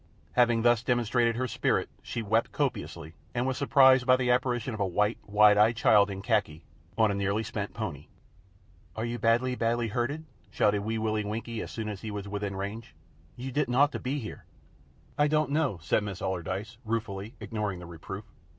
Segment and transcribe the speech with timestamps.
[0.31, 4.79] Having thus demonstrated her spirit, she wept copiously, and was surprised by the apparition of
[4.79, 6.63] a white, wide eyed child in khaki,
[6.97, 8.07] on a nearly spent pony.
[8.95, 12.55] "Are you badly, badly hurted?" shouted Wee Willie Winkie, as soon as he was within
[12.55, 12.95] range.
[13.35, 14.43] "You didn't ought to be here."
[15.19, 18.25] "I don't know," said Miss Allardyce, ruefully, ignoring the reproof.